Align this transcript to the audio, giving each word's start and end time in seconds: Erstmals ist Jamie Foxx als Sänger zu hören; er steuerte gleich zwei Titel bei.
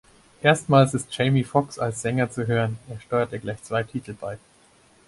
Erstmals 0.41 0.95
ist 0.95 1.15
Jamie 1.15 1.43
Foxx 1.43 1.77
als 1.77 2.01
Sänger 2.01 2.31
zu 2.31 2.47
hören; 2.47 2.79
er 2.89 2.99
steuerte 2.99 3.37
gleich 3.37 3.61
zwei 3.61 3.83
Titel 3.83 4.13
bei. 4.15 4.39